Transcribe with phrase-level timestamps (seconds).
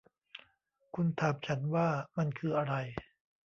[0.95, 2.73] คุณถามฉันว่ามันคืออะไร